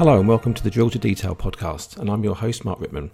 [0.00, 3.10] Hello and welcome to the Drill to Detail podcast, and I'm your host, Mark Rittman.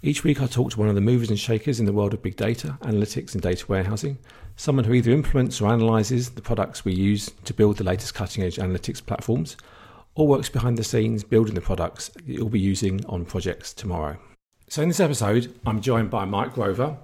[0.00, 2.22] Each week I talk to one of the movers and shakers in the world of
[2.22, 4.16] big data, analytics, and data warehousing,
[4.56, 8.42] someone who either implements or analyzes the products we use to build the latest cutting
[8.42, 9.58] edge analytics platforms,
[10.14, 14.16] or works behind the scenes building the products that you'll be using on projects tomorrow.
[14.70, 16.96] So, in this episode, I'm joined by Mark Grover,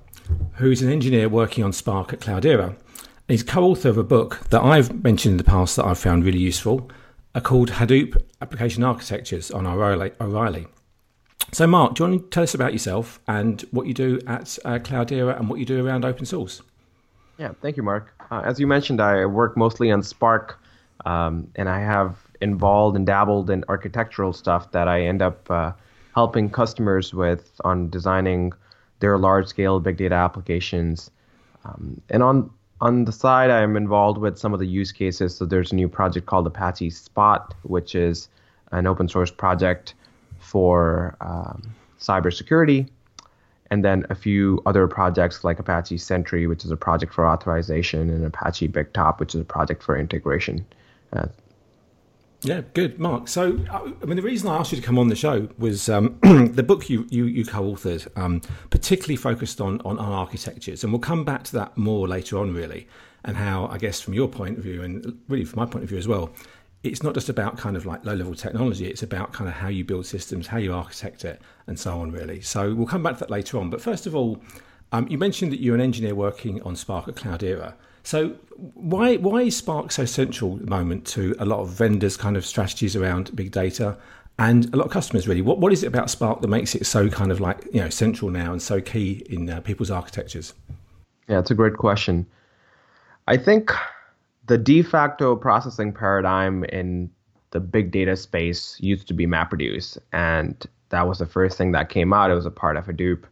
[0.53, 2.75] who's an engineer working on Spark at Cloudera.
[3.29, 6.25] He's co author of a book that I've mentioned in the past that I've found
[6.25, 6.91] really useful
[7.35, 10.67] are called Hadoop Application Architectures on O'Reilly.
[11.53, 14.59] So, Mark, do you want to tell us about yourself and what you do at
[14.65, 16.63] uh, Cloudera and what you do around open source?
[17.39, 18.15] Yeah, thank you, Mark.
[18.31, 20.61] Uh, as you mentioned, I work mostly on Spark,
[21.07, 25.73] um, and I have involved and dabbled in architectural stuff that I end up uh,
[26.15, 28.53] helping customers with on designing
[29.01, 31.11] their large-scale big data applications.
[31.65, 35.37] Um, and on on the side, I'm involved with some of the use cases.
[35.37, 38.29] So there's a new project called Apache Spot, which is
[38.73, 39.95] an open source project
[40.39, 42.89] for um, cybersecurity.
[43.73, 48.11] And then a few other projects like Apache Sentry, which is a project for authorization,
[48.11, 50.67] and Apache BigTop, which is a project for integration.
[51.13, 51.29] Uh,
[52.43, 53.29] yeah, good, Mark.
[53.29, 55.89] So, uh, I mean, the reason I asked you to come on the show was
[55.89, 60.93] um, the book you you, you co-authored, um, particularly focused on, on on architectures, and
[60.93, 62.89] we'll come back to that more later on, really,
[63.25, 65.91] and how I guess from your point of view, and really from my point of
[65.91, 66.31] view as well,
[66.83, 69.69] it's not just about kind of like low level technology; it's about kind of how
[69.69, 72.41] you build systems, how you architect it, and so on, really.
[72.41, 73.71] So we'll come back to that later on.
[73.71, 74.41] But first of all,
[74.93, 77.75] um, you mentioned that you're an engineer working on Spark at Cloudera.
[78.03, 82.17] So why why is Spark so central at the moment to a lot of vendors'
[82.17, 83.97] kind of strategies around big data
[84.39, 85.43] and a lot of customers really?
[85.43, 87.91] What what is it about Spark that makes it so kind of like you know
[87.91, 90.55] central now and so key in uh, people's architectures?
[91.29, 92.27] Yeah, it's a great question.
[93.29, 93.71] I think
[94.51, 97.09] the de facto processing paradigm in
[97.53, 101.89] the big data space used to be MapReduce, and that was the first thing that
[101.89, 102.33] came out.
[102.33, 103.23] It was a part of Hadoop.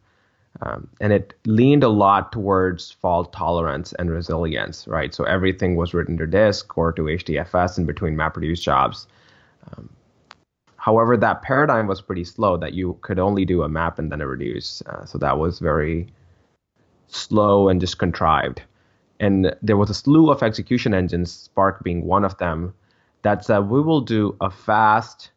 [0.62, 5.12] Um, and it leaned a lot towards fault tolerance and resilience, right?
[5.12, 9.08] So everything was written to disk or to HDFS in between MapReduce jobs.
[9.72, 9.90] Um,
[10.76, 14.20] however, that paradigm was pretty slow that you could only do a map and then
[14.20, 14.82] a reduce.
[14.82, 16.06] Uh, so that was very
[17.08, 18.62] slow and just contrived.
[19.20, 22.74] And there was a slew of execution engines, Spark being one of them,
[23.22, 25.30] that said we will do a fast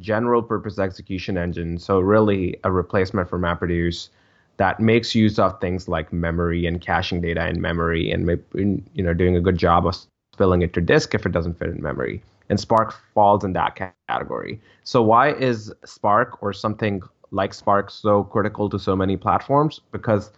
[0.00, 1.78] general purpose execution engine.
[1.78, 4.08] So really a replacement for MapReduce
[4.56, 9.14] that makes use of things like memory and caching data in memory and you know
[9.14, 9.96] doing a good job of
[10.32, 13.94] spilling it to disk if it doesn't fit in memory and spark falls in that
[14.08, 19.80] category so why is spark or something like spark so critical to so many platforms
[19.90, 20.30] because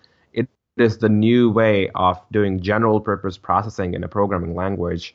[0.77, 5.15] is the new way of doing general purpose processing in a programming language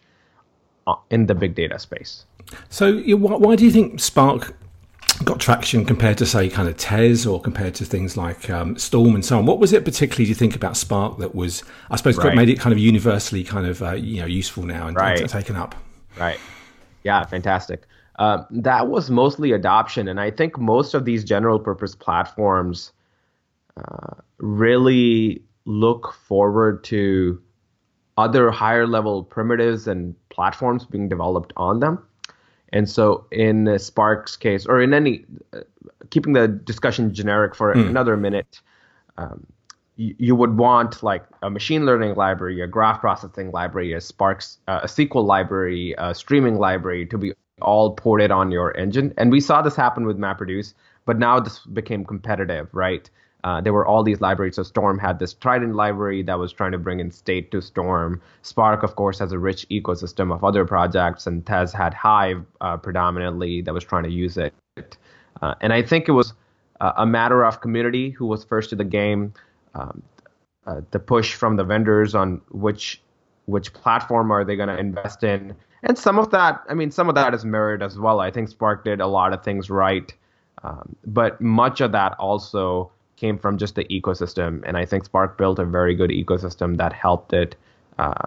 [0.88, 2.26] uh, in the big data space
[2.70, 4.54] so why do you think spark
[5.24, 9.16] got traction compared to say kind of Tez or compared to things like um, Storm
[9.16, 9.46] and so on.
[9.46, 12.36] What was it particularly do you think about Spark that was I suppose right.
[12.36, 15.28] made it kind of universally kind of uh, you know useful now and, right.
[15.28, 15.76] taken up?
[16.18, 16.40] Right.
[17.04, 17.84] Yeah, fantastic.
[18.20, 22.92] Uh, that was mostly adoption, and I think most of these general purpose platforms
[23.78, 27.42] uh, really look forward to
[28.18, 32.04] other higher level primitives and platforms being developed on them.
[32.74, 35.62] And so, in Spark's case, or in any, uh,
[36.10, 37.90] keeping the discussion generic for mm.
[37.90, 38.62] another minute,
[39.18, 39.46] um,
[39.98, 44.58] you, you, would want like a machine learning library, a graph processing library, a Spark's,
[44.70, 49.14] uh, a SQL library, a streaming library to be all ported on your engine.
[49.18, 50.74] And we saw this happen with MapReduce,
[51.06, 53.10] but now this became competitive, right?
[53.44, 54.56] Uh, there were all these libraries.
[54.56, 58.22] So Storm had this Trident library that was trying to bring in state to Storm.
[58.44, 62.78] Spark, of course, has a rich ecosystem of other projects, and Tez had Hive uh,
[62.78, 64.54] predominantly that was trying to use it.
[65.42, 66.34] Uh, and I think it was
[66.82, 69.34] a matter of community who was first to the game,
[69.76, 70.02] um,
[70.66, 73.02] uh, the push from the vendors on which
[73.46, 77.10] which platform are they going to invest in, and some of that, I mean, some
[77.10, 78.20] of that is mirrored as well.
[78.20, 80.14] I think Spark did a lot of things right,
[80.64, 84.64] um, but much of that also came from just the ecosystem.
[84.66, 87.56] And I think Spark built a very good ecosystem that helped it
[88.00, 88.26] uh,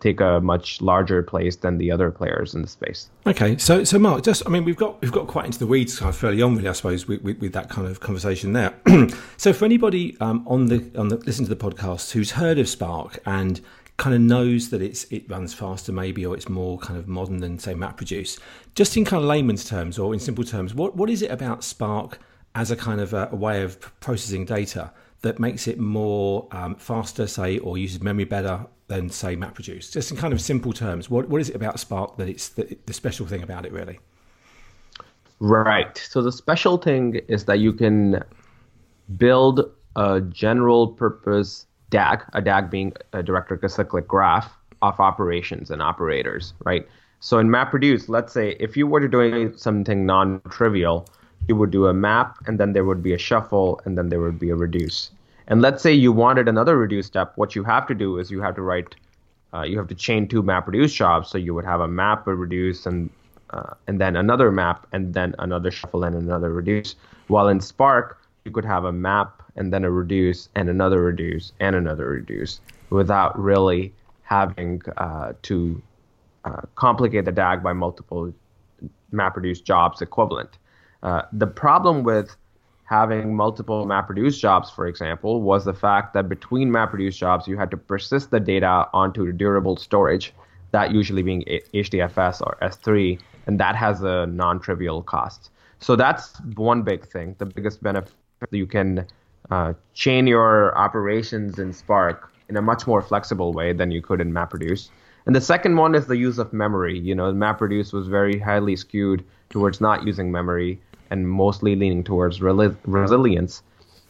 [0.00, 3.10] take a much larger place than the other players in the space.
[3.26, 5.98] Okay, so so Mark, just I mean we've got we've got quite into the weeds
[5.98, 8.74] kind of fairly on, really, I suppose, with, with, with that kind of conversation there.
[9.36, 12.68] so for anybody um, on the on the listen to the podcast who's heard of
[12.68, 13.60] Spark and
[13.96, 17.38] kind of knows that it's it runs faster maybe or it's more kind of modern
[17.38, 18.40] than say MapReduce,
[18.74, 21.62] just in kind of layman's terms or in simple terms, what what is it about
[21.62, 22.18] Spark?
[22.54, 24.92] As a kind of a, a way of processing data
[25.22, 29.92] that makes it more um, faster, say, or uses memory better than, say, MapReduce?
[29.92, 32.76] Just in kind of simple terms, what, what is it about Spark that it's the,
[32.86, 34.00] the special thing about it, really?
[35.38, 35.96] Right.
[35.96, 38.22] So the special thing is that you can
[39.16, 45.82] build a general purpose DAG, a DAG being a directed acyclic graph of operations and
[45.82, 46.86] operators, right?
[47.20, 51.06] So in MapReduce, let's say if you were doing something non-trivial,
[51.50, 54.20] you would do a map and then there would be a shuffle and then there
[54.20, 55.10] would be a reduce.
[55.48, 58.40] And let's say you wanted another reduce step, what you have to do is you
[58.40, 58.94] have to write,
[59.52, 61.28] uh, you have to chain two map reduce jobs.
[61.28, 63.10] So you would have a map, a reduce, and
[63.56, 66.94] uh, and then another map, and then another shuffle and another reduce.
[67.26, 71.50] While in Spark, you could have a map and then a reduce and another reduce
[71.58, 72.60] and another reduce
[72.90, 73.92] without really
[74.22, 75.82] having uh, to
[76.44, 78.32] uh, complicate the DAG by multiple
[79.12, 80.59] MapReduce jobs equivalent.
[81.02, 82.36] Uh, the problem with
[82.84, 87.70] having multiple MapReduce jobs, for example, was the fact that between MapReduce jobs, you had
[87.70, 90.34] to persist the data onto durable storage,
[90.72, 95.50] that usually being HDFS or S3, and that has a non-trivial cost.
[95.78, 97.36] So that's one big thing.
[97.38, 98.12] The biggest benefit
[98.50, 99.06] you can
[99.50, 104.20] uh, chain your operations in Spark in a much more flexible way than you could
[104.20, 104.90] in MapReduce.
[105.26, 106.98] And the second one is the use of memory.
[106.98, 112.40] You know, MapReduce was very highly skewed towards not using memory and mostly leaning towards
[112.40, 113.62] reli- resilience.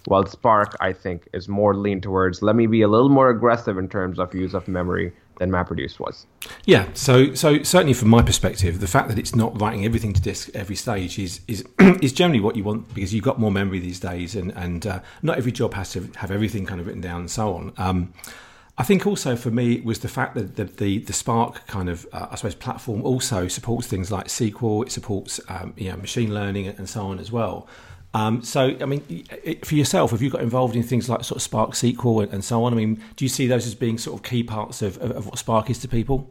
[0.06, 3.76] While Spark, I think, is more lean towards let me be a little more aggressive
[3.76, 6.26] in terms of use of memory than MapReduce was.
[6.64, 10.20] Yeah, so so certainly from my perspective, the fact that it's not writing everything to
[10.20, 11.64] disk every stage is is
[12.00, 15.00] is generally what you want because you've got more memory these days, and and uh,
[15.22, 17.72] not every job has to have everything kind of written down and so on.
[17.78, 18.12] Um,
[18.80, 22.06] I think also for me was the fact that the the, the Spark kind of
[22.14, 24.86] uh, I suppose platform also supports things like SQL.
[24.86, 27.68] It supports um, you know machine learning and so on as well.
[28.14, 29.02] Um, so, I mean,
[29.62, 32.42] for yourself, have you got involved in things like sort of Spark SQL and, and
[32.42, 32.72] so on?
[32.72, 35.26] I mean, do you see those as being sort of key parts of, of, of
[35.26, 36.28] what Spark is to people?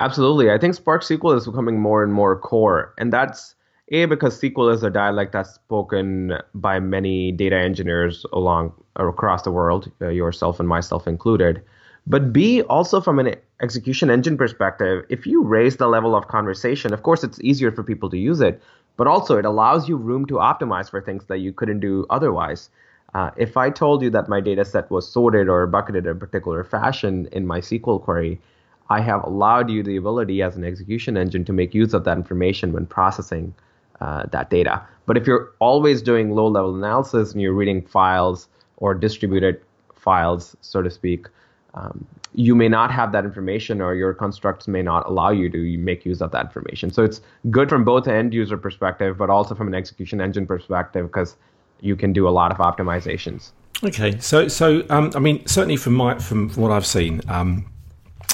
[0.00, 0.50] Absolutely.
[0.50, 2.92] I think Spark SQL is becoming more and more core.
[2.98, 3.54] And that's
[3.92, 9.50] A, because SQL is a dialect that's spoken by many data engineers along across the
[9.50, 11.62] world, uh, yourself and myself included.
[12.06, 16.92] But B, also from an execution engine perspective, if you raise the level of conversation,
[16.92, 18.62] of course, it's easier for people to use it,
[18.96, 22.70] but also it allows you room to optimize for things that you couldn't do otherwise.
[23.14, 26.14] Uh, if I told you that my data set was sorted or bucketed in a
[26.14, 28.40] particular fashion in my SQL query,
[28.88, 32.16] I have allowed you the ability as an execution engine to make use of that
[32.16, 33.54] information when processing
[34.00, 34.82] uh, that data.
[35.06, 39.60] But if you're always doing low level analysis and you're reading files or distributed
[39.94, 41.26] files, so to speak,
[41.74, 45.78] um, you may not have that information or your constructs may not allow you to
[45.78, 46.90] make use of that information.
[46.90, 47.20] So it's
[47.50, 51.36] good from both end user perspective, but also from an execution engine perspective because
[51.80, 53.52] you can do a lot of optimizations.
[53.84, 57.66] Okay, so so um, I mean certainly from my from, what I've seen, um,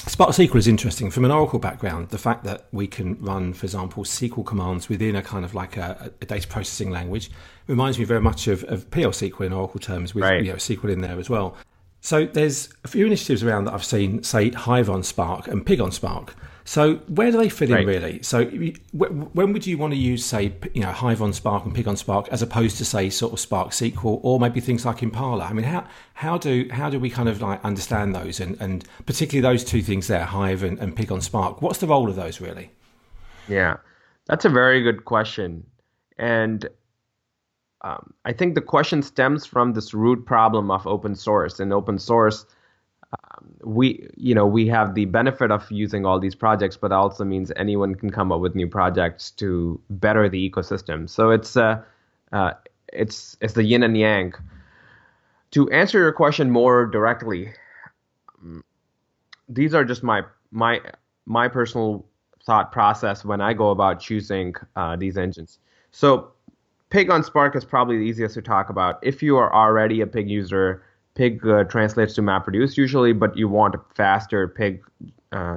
[0.06, 2.10] Spark SQL is interesting from an Oracle background.
[2.10, 5.76] The fact that we can run, for example, SQL commands within a kind of like
[5.76, 7.30] a, a data processing language
[7.66, 10.44] reminds me very much of, of PL SQL in Oracle terms with right.
[10.44, 11.56] you know, SQL in there as well.
[12.00, 15.80] So there's a few initiatives around that I've seen, say Hive on Spark and Pig
[15.80, 16.34] on Spark.
[16.64, 17.80] So where do they fit right.
[17.80, 18.22] in really?
[18.22, 21.88] So when would you want to use, say, you know, Hive on Spark and Pig
[21.88, 25.44] on Spark, as opposed to say sort of Spark SQL or maybe things like Impala?
[25.44, 28.84] I mean, how how do how do we kind of like understand those and and
[29.06, 31.62] particularly those two things there, Hive and, and Pig on Spark?
[31.62, 32.70] What's the role of those really?
[33.48, 33.76] Yeah,
[34.26, 35.66] that's a very good question,
[36.16, 36.68] and
[37.82, 41.58] um, I think the question stems from this root problem of open source.
[41.58, 42.46] In open source,
[43.12, 47.24] um, we you know we have the benefit of using all these projects, but also
[47.24, 51.10] means anyone can come up with new projects to better the ecosystem.
[51.10, 51.82] So it's uh,
[52.32, 52.52] uh,
[52.92, 54.34] it's it's the yin and yang.
[55.50, 57.52] To answer your question more directly,
[58.40, 58.64] um,
[59.48, 60.22] these are just my
[60.52, 60.80] my
[61.26, 62.06] my personal
[62.44, 65.58] thought process when I go about choosing uh, these engines.
[65.90, 66.32] So
[66.92, 68.98] Pig on Spark is probably the easiest to talk about.
[69.02, 70.82] If you are already a Pig user,
[71.14, 74.84] Pig uh, translates to MapReduce usually, but you want faster Pig
[75.32, 75.56] uh,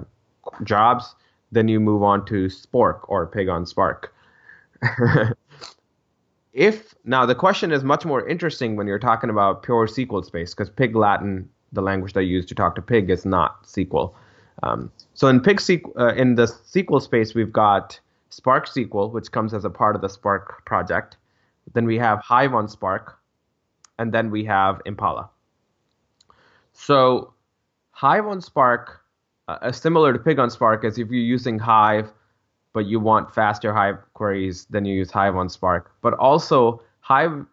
[0.64, 1.14] jobs,
[1.52, 4.16] then you move on to Spork or Pig on Spark.
[6.54, 10.54] if now the question is much more interesting when you're talking about pure SQL space
[10.54, 14.14] because Pig Latin, the language they use to talk to Pig, is not SQL.
[14.64, 15.60] Um, so in Pig
[16.00, 18.00] uh, in the SQL space, we've got
[18.30, 21.18] Spark SQL, which comes as a part of the Spark project.
[21.76, 23.20] Then we have Hive on Spark,
[24.00, 25.30] and then we have Impala.
[26.72, 27.34] So
[27.92, 29.02] Hive on Spark,
[29.50, 32.12] uh, similar to Pig on Spark, is if you're using Hive,
[32.72, 35.92] but you want faster Hive queries, then you use Hive on Spark.
[36.02, 37.46] But also Hive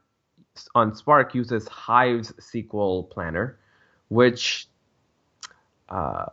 [0.76, 3.58] on Spark uses Hive's SQL Planner,
[4.08, 4.68] which
[5.88, 6.26] uh,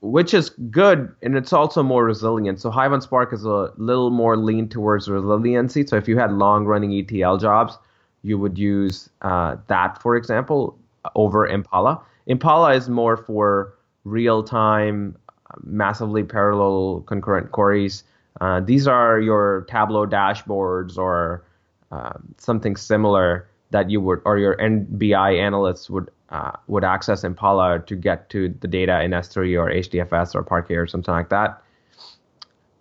[0.00, 2.60] which is good and it's also more resilient.
[2.60, 5.86] So Hive on Spark is a little more lean towards resiliency.
[5.86, 7.76] So if you had long running ETL jobs,
[8.22, 10.78] you would use uh, that, for example,
[11.14, 12.00] over Impala.
[12.26, 15.16] Impala is more for real time,
[15.62, 18.04] massively parallel concurrent queries.
[18.40, 21.44] Uh, these are your Tableau dashboards or
[21.92, 27.80] uh, something similar that you would, or your NBI analysts would uh, would access Impala
[27.80, 31.62] to get to the data in S3 or HDFS or Parquet or something like that.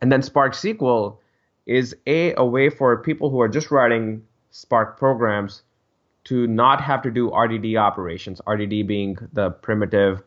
[0.02, 1.18] And then Spark SQL
[1.66, 5.64] is a, a way for people who are just writing Spark programs
[6.26, 10.22] to not have to do RDD operations, RDD being the primitive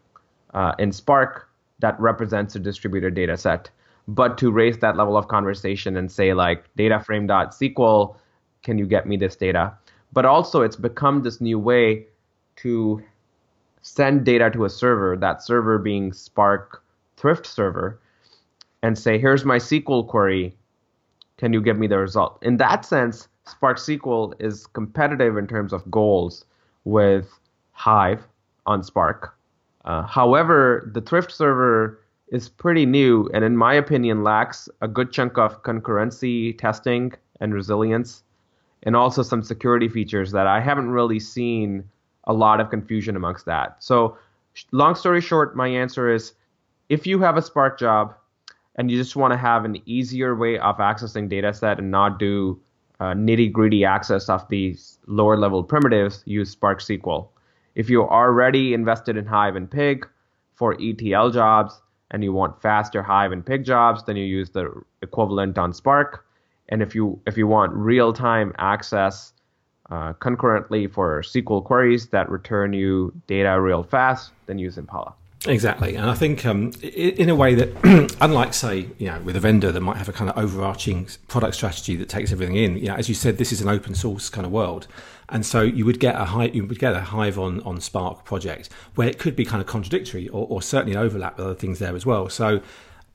[0.55, 1.49] uh, in Spark
[1.79, 3.71] that represents a distributed data set,
[4.09, 8.17] but to raise that level of conversation and say, like, dataframe.sql,
[8.63, 9.73] can you get me this data?
[10.13, 12.07] But also, it's become this new way
[12.57, 13.03] to
[13.83, 16.83] send data to a server, that server being Spark
[17.17, 18.01] Thrift server,
[18.83, 20.57] and say, here's my SQL query.
[21.37, 22.39] Can you give me the result?
[22.43, 26.45] In that sense, Spark SQL is competitive in terms of goals
[26.85, 27.29] with
[27.73, 28.27] Hive
[28.67, 29.37] on Spark.
[29.85, 31.99] Uh, however, the Thrift server
[32.29, 37.53] is pretty new and, in my opinion, lacks a good chunk of concurrency testing and
[37.53, 38.23] resilience,
[38.85, 41.85] and also some security features that I haven't really seen
[42.25, 43.77] a lot of confusion amongst that.
[43.83, 44.17] So,
[44.71, 46.35] long story short, my answer is
[46.89, 48.15] if you have a Spark job
[48.77, 52.19] and you just want to have an easier way of accessing data set and not
[52.19, 52.61] do
[53.01, 57.29] uh, nitty gritty access of these lower level primitives, use Spark SQL.
[57.75, 60.07] If you're already invested in Hive and Pig
[60.55, 64.71] for ETL jobs and you want faster Hive and Pig jobs, then you use the
[65.01, 66.27] equivalent on Spark.
[66.69, 69.33] And if you if you want real time access
[69.93, 75.13] uh, concurrently for SQL queries that return you data real fast, then use Impala.
[75.47, 79.41] Exactly, and I think um, in a way that, unlike say, you know, with a
[79.41, 82.87] vendor that might have a kind of overarching product strategy that takes everything in, you
[82.87, 84.87] know, as you said, this is an open source kind of world,
[85.29, 88.25] and so you would get a high, you would get a Hive on on Spark
[88.25, 91.81] project where it could be kind of contradictory or, or certainly overlap with other things
[91.81, 92.31] there as well.
[92.31, 92.63] So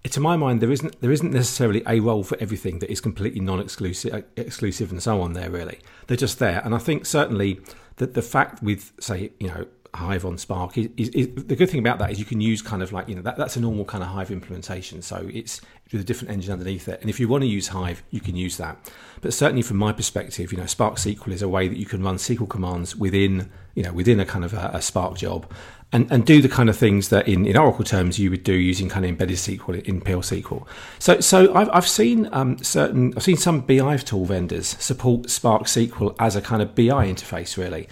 [0.10, 3.40] to my mind, there isn't there isn't necessarily a role for everything that is completely
[3.40, 5.34] non-exclusive, exclusive, and so on.
[5.34, 7.60] There really, they're just there, and I think certainly
[7.98, 11.70] that the fact with say you know Hive on Spark is, is, is, the good
[11.70, 13.60] thing about that is you can use kind of like you know that, that's a
[13.60, 15.02] normal kind of Hive implementation.
[15.02, 18.04] So it's with a different engine underneath it, and if you want to use Hive,
[18.12, 18.78] you can use that.
[19.22, 22.04] But certainly from my perspective, you know Spark SQL is a way that you can
[22.04, 25.52] run SQL commands within you know within a kind of a, a Spark job,
[25.94, 28.54] and, and do the kind of things that in, in Oracle terms you would do
[28.54, 30.66] using kind of embedded SQL in PL SQL.
[31.00, 35.64] So so I've, I've seen um, certain I've seen some BI tool vendors support Spark
[35.64, 37.88] SQL as a kind of BI interface really.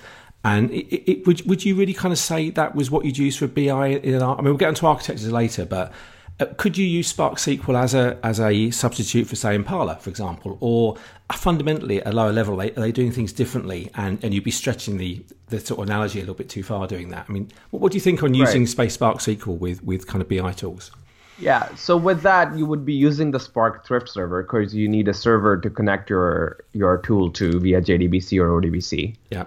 [0.46, 3.36] And it, it, would would you really kind of say that was what you'd use
[3.36, 3.88] for BI?
[3.88, 5.92] In, I mean, we'll get into architectures later, but
[6.40, 10.12] uh, could you use Spark SQL as a as a substitute for say Impala, for
[10.12, 10.98] example, or
[11.34, 14.98] fundamentally at a lower level, are they doing things differently, and, and you'd be stretching
[14.98, 17.26] the, the sort of analogy a little bit too far doing that?
[17.28, 18.70] I mean, what, what do you think on using right.
[18.70, 20.92] Space Spark SQL with with kind of BI tools?
[21.40, 25.08] Yeah, so with that, you would be using the Spark Thrift server because you need
[25.08, 29.16] a server to connect your your tool to via JDBC or ODBC.
[29.32, 29.46] Yeah.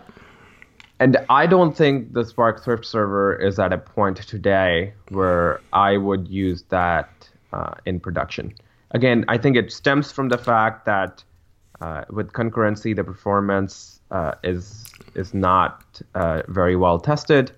[1.00, 5.97] And I don't think the Spark Thrift server is at a point today where I
[5.97, 8.55] would use that uh, in production.
[8.90, 11.23] Again, I think it stems from the fact that
[11.81, 17.52] uh, with concurrency, the performance uh, is is not uh, very well tested,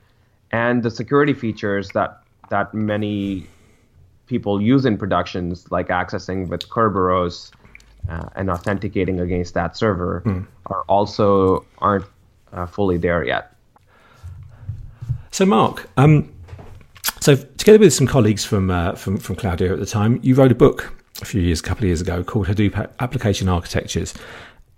[0.50, 3.46] and the security features that that many
[4.26, 7.50] people use in productions, like accessing with Kerberos
[8.08, 10.46] uh, and authenticating against that server, mm.
[10.66, 12.04] are also aren't
[12.52, 13.54] uh, fully there yet.
[15.30, 16.32] So, Mark, um,
[17.20, 20.52] so together with some colleagues from uh, from from Cloudera at the time, you wrote
[20.52, 20.92] a book
[21.22, 24.14] a few years, a couple of years ago, called Hadoop Application Architectures,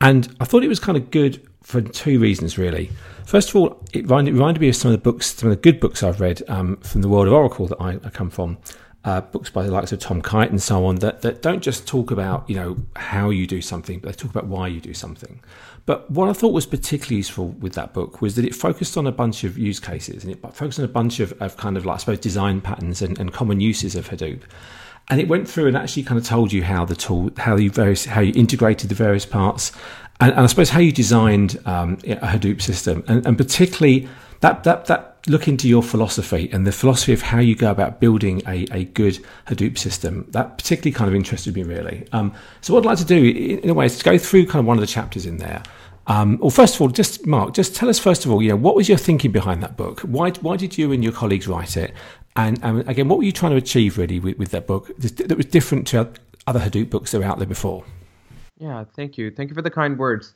[0.01, 2.91] and I thought it was kind of good for two reasons, really.
[3.25, 5.63] First of all, it reminded, reminded me of some of the books, some of the
[5.63, 8.59] good books I've read um, from the world of Oracle that I, I come from.
[9.05, 11.89] Uh, books by the likes of Tom Kyte and so on that, that don't just
[11.89, 14.95] talk about you know how you do something, but they talk about why you do
[14.95, 15.41] something.
[15.85, 19.07] But what I thought was particularly useful with that book was that it focused on
[19.07, 21.85] a bunch of use cases and it focused on a bunch of, of kind of
[21.85, 24.43] like I suppose design patterns and, and common uses of Hadoop.
[25.09, 27.71] And it went through and actually kind of told you how the tool, how you
[27.71, 29.73] various, how you integrated the various parts,
[30.21, 34.09] and, and I suppose how you designed um, a Hadoop system, and, and, particularly
[34.41, 38.01] that that that look into your philosophy and the philosophy of how you go about
[38.01, 40.27] building a, a good Hadoop system.
[40.31, 42.07] That particularly kind of interested me really.
[42.13, 43.25] Um, so what I'd like to do,
[43.63, 45.63] in a way, is to go through kind of one of the chapters in there.
[46.09, 48.57] Um, well, first of all, just Mark, just tell us first of all, you know,
[48.57, 50.01] what was your thinking behind that book?
[50.01, 51.95] Why why did you and your colleagues write it?
[52.35, 55.37] And, and again, what were you trying to achieve really with, with that book that
[55.37, 56.11] was different to
[56.47, 57.85] other Hadoop books that were out there before?
[58.59, 59.31] Yeah, thank you.
[59.31, 60.35] Thank you for the kind words.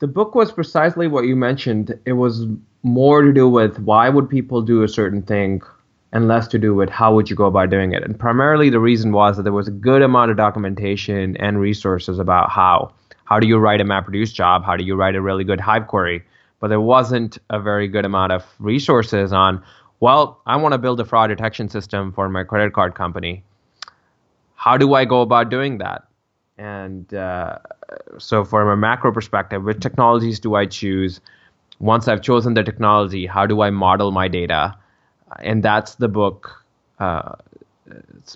[0.00, 1.98] The book was precisely what you mentioned.
[2.04, 2.46] It was
[2.82, 5.62] more to do with why would people do a certain thing
[6.12, 8.02] and less to do with how would you go about doing it.
[8.02, 12.18] And primarily the reason was that there was a good amount of documentation and resources
[12.18, 12.92] about how.
[13.24, 14.62] How do you write a MapReduce job?
[14.62, 16.22] How do you write a really good Hive query?
[16.60, 19.62] But there wasn't a very good amount of resources on,
[20.00, 23.42] well, I want to build a fraud detection system for my credit card company.
[24.54, 26.04] How do I go about doing that?
[26.58, 27.58] And uh,
[28.18, 31.20] so, from a macro perspective, which technologies do I choose?
[31.82, 34.76] Once I've chosen the technology, how do I model my data?
[35.40, 36.64] And that's the book.
[37.00, 37.32] Uh,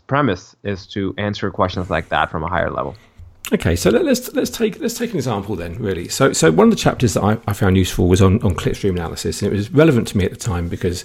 [0.08, 2.96] premise is to answer questions like that from a higher level.
[3.52, 5.76] Okay, so let, us let's take let's take an example then.
[5.76, 8.56] Really, so so one of the chapters that I, I found useful was on on
[8.56, 11.04] clickstream analysis, and it was relevant to me at the time because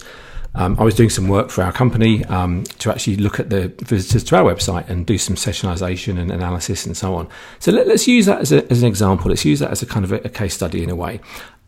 [0.54, 3.68] um, I was doing some work for our company um, to actually look at the
[3.82, 7.28] visitors to our website and do some sessionization and analysis and so on.
[7.58, 9.30] So let, us use that as, a, as, an example.
[9.30, 11.20] Let's use that as a kind of a, a, case study in a way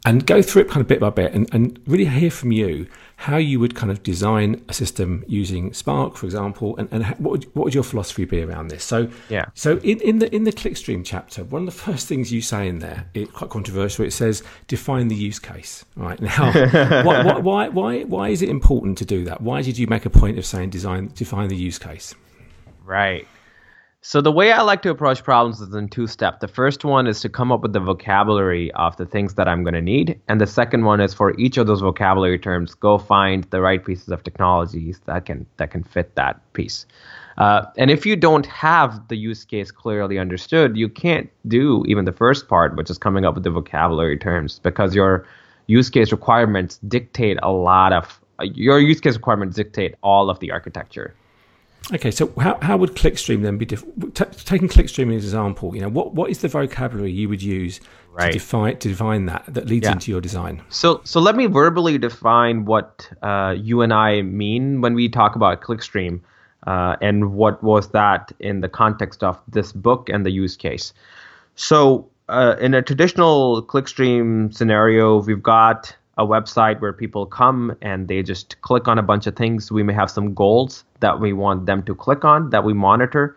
[0.05, 2.87] and go through it kind of bit by bit and, and really hear from you
[3.17, 7.31] how you would kind of design a system using Spark, for example, and, and what,
[7.31, 8.85] would, what would your philosophy be around this?
[8.85, 9.47] So, yeah.
[9.55, 12.69] So in, in the in the clickstream chapter, one of the first things you say
[12.69, 14.05] in there, it's quite controversial.
[14.05, 15.85] It says define the use case.
[15.97, 16.53] Right now,
[17.05, 19.41] why, why why why is it important to do that?
[19.41, 22.15] Why did you make a point of saying design define the use case?
[22.85, 23.27] Right.
[24.07, 26.37] So the way I like to approach problems is in two steps.
[26.43, 29.65] The first one is to come up with the vocabulary of the things that I'm
[29.65, 32.99] going to need, and the second one is for each of those vocabulary terms, go
[32.99, 36.85] find the right pieces of technologies that can that can fit that piece.
[37.39, 42.05] Uh, and if you don't have the use case clearly understood, you can't do even
[42.05, 45.27] the first part, which is coming up with the vocabulary terms, because your
[45.67, 50.53] use case requirements dictate a lot of your use case requirements dictate all of the
[50.53, 51.14] architecture.
[51.92, 54.14] Okay, so how, how would Clickstream then be different?
[54.14, 57.42] T- taking Clickstream as an example, you know, what, what is the vocabulary you would
[57.42, 57.81] use
[58.12, 58.33] right.
[58.33, 59.92] to define to define that that leads yeah.
[59.92, 60.62] into your design?
[60.70, 65.37] So so let me verbally define what uh, you and I mean when we talk
[65.37, 66.20] about Clickstream,
[66.66, 70.94] uh, and what was that in the context of this book and the use case.
[71.55, 78.09] So uh, in a traditional Clickstream scenario, we've got a website where people come and
[78.09, 79.70] they just click on a bunch of things.
[79.70, 83.37] We may have some goals that we want them to click on that we monitor.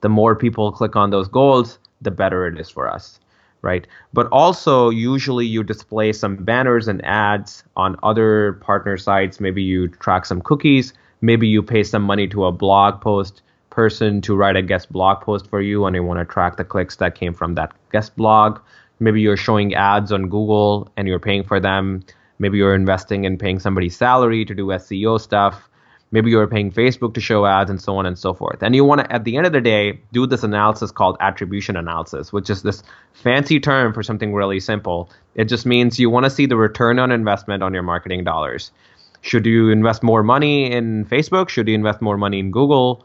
[0.00, 3.20] The more people click on those goals, the better it is for us,
[3.62, 3.86] right?
[4.12, 9.40] But also, usually you display some banners and ads on other partner sites.
[9.40, 10.94] Maybe you track some cookies.
[11.20, 15.20] Maybe you pay some money to a blog post person to write a guest blog
[15.20, 18.16] post for you and you want to track the clicks that came from that guest
[18.16, 18.58] blog
[19.00, 22.04] maybe you're showing ads on Google and you're paying for them.
[22.38, 25.68] Maybe you're investing in paying somebody's salary to do SEO stuff.
[26.12, 28.62] Maybe you're paying Facebook to show ads and so on and so forth.
[28.62, 31.76] And you want to, at the end of the day, do this analysis called attribution
[31.76, 35.08] analysis, which is this fancy term for something really simple.
[35.36, 38.72] It just means you want to see the return on investment on your marketing dollars.
[39.20, 41.48] Should you invest more money in Facebook?
[41.48, 43.04] Should you invest more money in Google?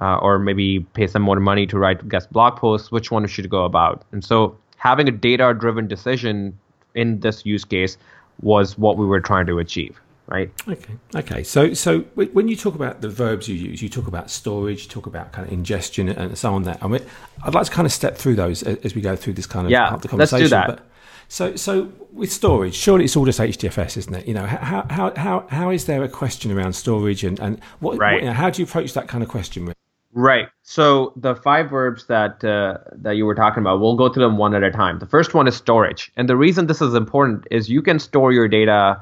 [0.00, 2.90] Uh, or maybe pay some more money to write guest blog posts?
[2.90, 4.04] Which one should go about?
[4.12, 6.58] And so having a data driven decision
[6.94, 7.96] in this use case
[8.40, 12.74] was what we were trying to achieve right okay okay so so when you talk
[12.74, 16.08] about the verbs you use you talk about storage you talk about kind of ingestion
[16.08, 17.04] and so on there i mean
[17.42, 19.70] i'd like to kind of step through those as we go through this kind of
[19.70, 20.66] yeah, part of the conversation let's do that.
[20.68, 20.88] But,
[21.32, 24.28] so, so with storage, surely it's all just HDFS, isn't it?
[24.28, 27.96] You know, how how how how is there a question around storage, and and what,
[27.96, 28.12] right.
[28.12, 29.72] what you know, how do you approach that kind of question?
[30.12, 30.48] Right.
[30.62, 34.36] So the five verbs that uh, that you were talking about, we'll go through them
[34.36, 34.98] one at a time.
[34.98, 38.30] The first one is storage, and the reason this is important is you can store
[38.32, 39.00] your data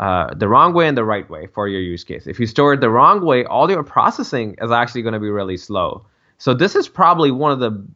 [0.00, 2.26] uh, the wrong way and the right way for your use case.
[2.26, 5.28] If you store it the wrong way, all your processing is actually going to be
[5.28, 6.06] really slow.
[6.38, 7.86] So this is probably one of the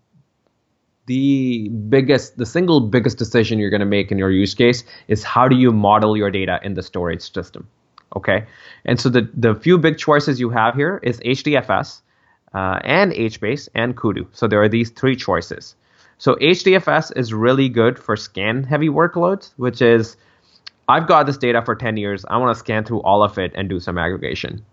[1.06, 5.22] the biggest, the single biggest decision you're going to make in your use case is
[5.22, 7.68] how do you model your data in the storage system.
[8.16, 8.46] Okay,
[8.84, 12.02] and so the the few big choices you have here is HDFS
[12.52, 14.26] uh, and HBase and Kudu.
[14.32, 15.74] So there are these three choices.
[16.18, 20.16] So HDFS is really good for scan heavy workloads, which is
[20.88, 22.24] I've got this data for 10 years.
[22.28, 24.64] I want to scan through all of it and do some aggregation.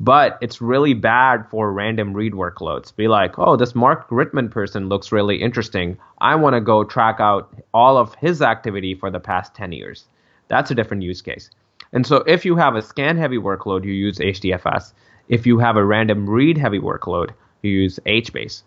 [0.00, 2.94] But it's really bad for random read workloads.
[2.94, 5.98] Be like, oh, this Mark Rittman person looks really interesting.
[6.20, 10.06] I want to go track out all of his activity for the past 10 years.
[10.46, 11.50] That's a different use case.
[11.92, 14.92] And so if you have a scan heavy workload, you use HDFS.
[15.28, 17.30] If you have a random read heavy workload,
[17.62, 18.62] you use HBase.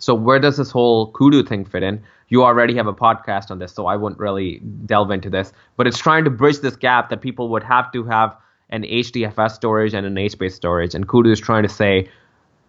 [0.00, 2.02] So where does this whole Kudu thing fit in?
[2.28, 5.52] You already have a podcast on this, so I wouldn't really delve into this.
[5.76, 8.36] But it's trying to bridge this gap that people would have to have
[8.70, 10.94] an HDFS storage and an HBase storage.
[10.94, 12.08] And Kudu is trying to say,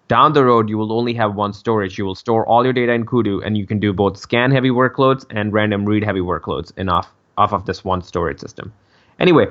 [0.07, 1.97] down the road, you will only have one storage.
[1.97, 4.69] You will store all your data in Kudu, and you can do both scan heavy
[4.69, 8.73] workloads and random read heavy workloads in off, off of this one storage system.
[9.19, 9.45] Anyway,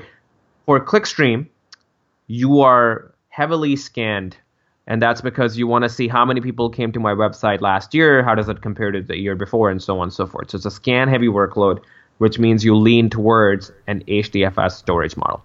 [0.66, 1.46] for Clickstream,
[2.26, 4.36] you are heavily scanned
[4.86, 7.94] and that's because you want to see how many people came to my website last
[7.94, 10.50] year how does it compare to the year before and so on and so forth
[10.50, 11.80] so it's a scan heavy workload
[12.18, 15.42] which means you lean towards an hdfs storage model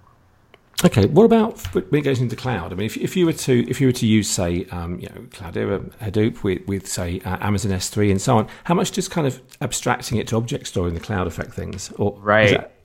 [0.84, 2.74] Okay, what about when it goes into cloud?
[2.74, 5.08] I mean, if, if you were to if you were to use say um, you
[5.08, 9.08] know Cloudera Hadoop with, with say uh, Amazon S3 and so on, how much does
[9.08, 11.94] kind of abstracting it to object store in the cloud affect things?
[11.94, 12.52] Or right.
[12.52, 12.76] That...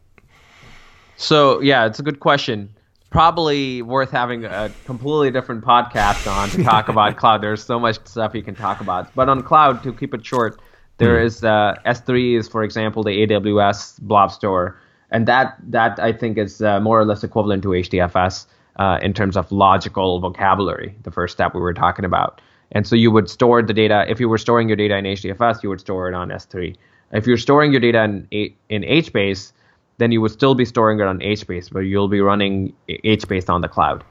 [1.17, 2.75] So yeah, it's a good question
[3.11, 7.43] probably worth having a completely different podcast on to talk about cloud.
[7.43, 9.15] There's so much stuff you can talk about.
[9.15, 10.61] But on cloud, to keep it short,
[10.99, 11.25] there mm.
[11.25, 16.39] is uh, S3 is, for example, the AWS blob store, and that that I think
[16.39, 18.47] is uh, more or less equivalent to HDFS
[18.77, 20.95] uh, in terms of logical vocabulary.
[21.03, 22.41] The first step we were talking about.
[22.73, 24.05] And so you would store the data.
[24.09, 26.77] If you were storing your data in HDFS, you would store it on S3.
[27.13, 28.29] If you're storing your data in,
[28.69, 29.53] in HBase,
[30.01, 33.61] then you would still be storing it on HBase, but you'll be running HBase on
[33.61, 34.03] the cloud.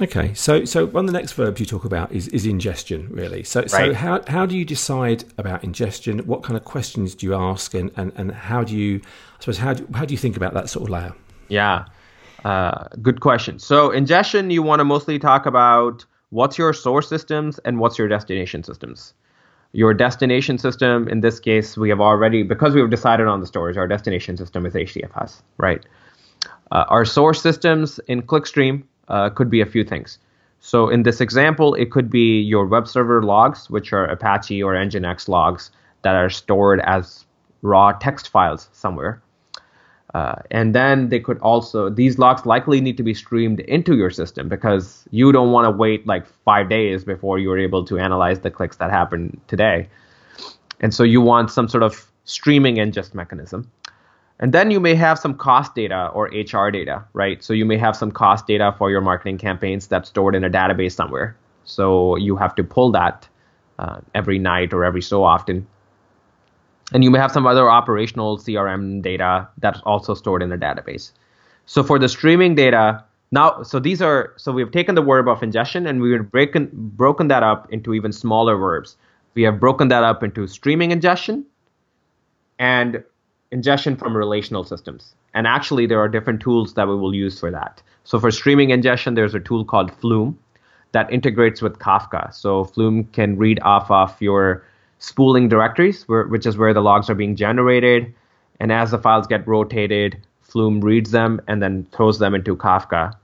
[0.00, 3.42] Okay, so so one of the next verbs you talk about is, is ingestion, really.
[3.42, 3.70] So right.
[3.70, 6.20] so how how do you decide about ingestion?
[6.20, 9.58] What kind of questions do you ask, and, and, and how do you, I suppose,
[9.58, 11.14] how do, how do you think about that sort of layer?
[11.48, 11.84] Yeah,
[12.44, 13.58] uh, good question.
[13.58, 18.08] So ingestion, you want to mostly talk about what's your source systems and what's your
[18.08, 19.14] destination systems
[19.74, 21.08] your destination system.
[21.08, 24.64] In this case we have already because we've decided on the storage our destination system
[24.64, 25.84] is hdfs right?
[26.70, 30.18] Uh, our source systems in clickstream uh, could be a few things.
[30.60, 34.74] So in this example it could be your web server logs which are apache or
[34.74, 37.26] nginx logs that are stored as
[37.62, 39.20] raw text files somewhere
[40.14, 44.10] uh, and then they could also these logs likely need to be streamed into your
[44.10, 48.38] system because you don't want to wait like five days before you're able to analyze
[48.40, 49.88] the clicks that happened today.
[50.80, 53.70] And so you want some sort of streaming ingest mechanism.
[54.38, 57.42] And then you may have some cost data or HR data, right?
[57.42, 60.50] So you may have some cost data for your marketing campaigns that's stored in a
[60.50, 61.36] database somewhere.
[61.64, 63.28] So you have to pull that
[63.78, 65.66] uh, every night or every so often
[66.92, 71.12] and you may have some other operational CRM data that's also stored in the database.
[71.66, 75.42] So for the streaming data, now, so these are, so we've taken the verb of
[75.42, 78.96] ingestion and we've broken, broken that up into even smaller verbs.
[79.34, 81.44] We have broken that up into streaming ingestion
[82.58, 83.02] and
[83.50, 85.14] ingestion from relational systems.
[85.32, 87.82] And actually, there are different tools that we will use for that.
[88.04, 90.38] So for streaming ingestion, there's a tool called Flume
[90.92, 92.32] that integrates with Kafka.
[92.32, 94.64] So Flume can read off of your
[95.04, 98.12] spooling directories, where, which is where the logs are being generated.
[98.60, 103.14] And as the files get rotated, Flume reads them and then throws them into Kafka.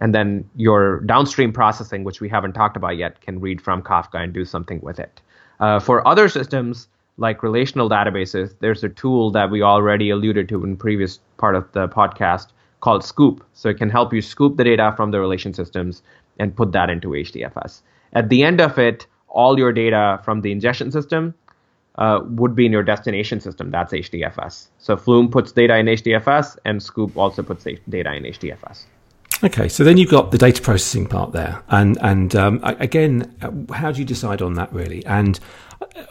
[0.00, 4.22] And then your downstream processing, which we haven't talked about yet, can read from Kafka
[4.22, 5.20] and do something with it.
[5.60, 10.64] Uh, for other systems, like relational databases, there's a tool that we already alluded to
[10.64, 12.48] in previous part of the podcast
[12.80, 13.40] called Sqoop.
[13.52, 16.02] So it can help you scoop the data from the relation systems
[16.38, 17.82] and put that into HDFS.
[18.14, 21.34] At the end of it, all your data from the ingestion system
[21.96, 23.70] uh, would be in your destination system.
[23.70, 24.68] That's HDFS.
[24.78, 28.84] So Flume puts data in HDFS, and Sqoop also puts data in HDFS.
[29.44, 33.34] Okay, so then you've got the data processing part there, and and um, again,
[33.72, 35.04] how do you decide on that really?
[35.04, 35.40] And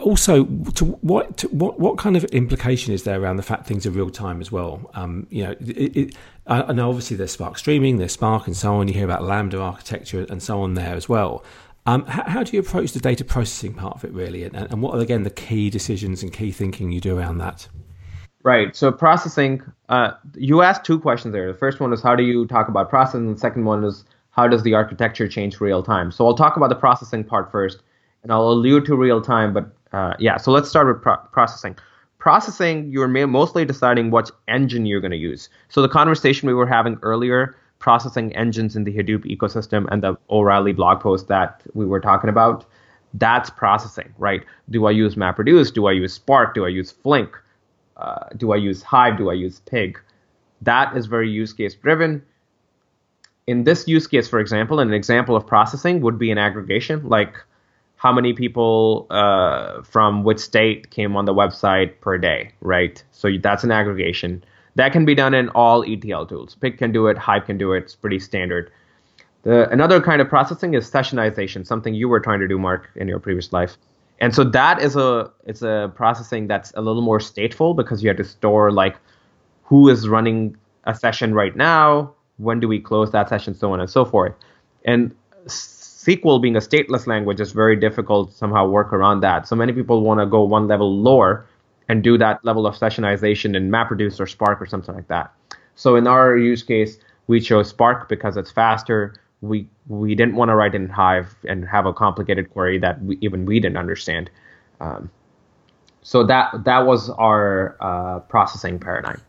[0.00, 3.86] also, to what to what what kind of implication is there around the fact things
[3.86, 4.90] are real time as well?
[4.94, 8.74] Um, you know, it, it, I know obviously there's Spark streaming, there's Spark, and so
[8.74, 8.88] on.
[8.88, 11.42] You hear about Lambda architecture and so on there as well.
[11.84, 14.44] Um, how, how, do you approach the data processing part of it, really?
[14.44, 17.66] And, and, what are, again, the key decisions and key thinking you do around that?
[18.44, 18.74] Right.
[18.76, 21.50] So, processing, uh, you asked two questions there.
[21.50, 23.26] The first one is how do you talk about processing?
[23.26, 26.12] And the second one is how does the architecture change real time?
[26.12, 27.82] So, I'll talk about the processing part first,
[28.22, 29.52] and I'll allude to real time.
[29.52, 31.76] But uh, yeah, so let's start with pro- processing.
[32.18, 35.48] Processing, you're mostly deciding what engine you're going to use.
[35.68, 40.16] So, the conversation we were having earlier processing engines in the Hadoop ecosystem and the
[40.30, 42.64] O'Reilly blog post that we were talking about,
[43.14, 44.42] that's processing, right?
[44.70, 45.74] Do I use MapReduce?
[45.74, 46.54] Do I use Spark?
[46.54, 47.36] Do I use Flink?
[47.96, 49.18] Uh, do I use Hive?
[49.18, 50.00] Do I use Pig?
[50.62, 52.22] That is very use case driven.
[53.46, 57.34] In this use case, for example, an example of processing would be an aggregation, like
[57.96, 63.02] how many people uh, from which state came on the website per day, right?
[63.10, 64.44] So that's an aggregation.
[64.74, 66.54] That can be done in all ETL tools.
[66.54, 67.84] Pig can do it, Hive can do it.
[67.84, 68.72] It's pretty standard.
[69.42, 73.08] The, another kind of processing is sessionization, something you were trying to do, Mark, in
[73.08, 73.76] your previous life.
[74.20, 78.08] And so that is a it's a processing that's a little more stateful because you
[78.08, 78.96] have to store like
[79.64, 83.80] who is running a session right now, when do we close that session, so on
[83.80, 84.32] and so forth.
[84.84, 85.12] And
[85.46, 89.48] SQL being a stateless language is very difficult to somehow work around that.
[89.48, 91.44] So many people want to go one level lower
[91.92, 95.30] and do that level of sessionization in MapReduce or Spark or something like that.
[95.74, 99.14] So in our use case, we chose Spark because it's faster.
[99.42, 103.18] We we didn't want to write in Hive and have a complicated query that we,
[103.20, 104.30] even we didn't understand.
[104.80, 105.10] Um,
[106.00, 109.20] so that that was our uh, processing paradigm.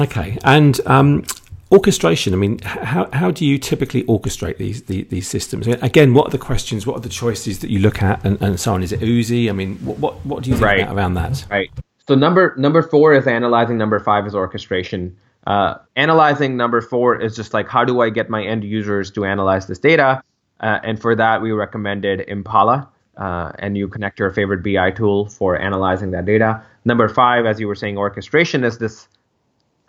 [0.00, 1.24] Okay, and um,
[1.70, 2.34] orchestration.
[2.34, 5.68] I mean, how how do you typically orchestrate these these, these systems?
[5.68, 6.88] Again, what are the questions?
[6.88, 8.82] What are the choices that you look at, and, and so on?
[8.82, 9.48] Is it Oozie?
[9.48, 10.88] I mean, what what, what do you think right.
[10.88, 11.46] around that?
[11.48, 11.70] Right.
[12.06, 13.78] So number number four is analyzing.
[13.78, 15.16] Number five is orchestration.
[15.46, 19.24] Uh, analyzing number four is just like how do I get my end users to
[19.24, 20.22] analyze this data?
[20.60, 25.26] Uh, and for that, we recommended Impala, uh, and you connect your favorite BI tool
[25.28, 26.62] for analyzing that data.
[26.84, 29.08] Number five, as you were saying, orchestration is this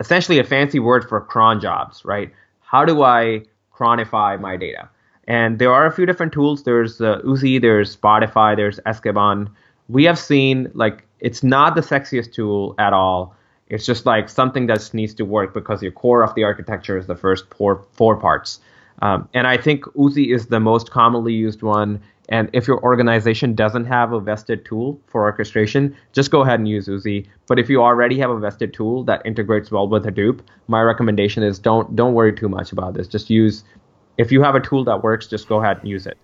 [0.00, 2.32] essentially a fancy word for cron jobs, right?
[2.60, 3.42] How do I
[3.74, 4.88] cronify my data?
[5.28, 6.64] And there are a few different tools.
[6.64, 9.48] There's uh, Oozie, there's Spotify, there's Azkaban.
[9.88, 13.34] We have seen like it's not the sexiest tool at all
[13.72, 17.06] it's just like something that needs to work because your core of the architecture is
[17.06, 18.60] the first four, four parts.
[19.00, 21.98] Um, and I think Oozie is the most commonly used one.
[22.28, 26.68] And if your organization doesn't have a vested tool for orchestration, just go ahead and
[26.68, 27.26] use Oozie.
[27.46, 31.42] But if you already have a vested tool that integrates well with Hadoop, my recommendation
[31.42, 33.08] is don't don't worry too much about this.
[33.08, 33.64] Just use
[34.18, 36.18] if you have a tool that works, just go ahead and use it.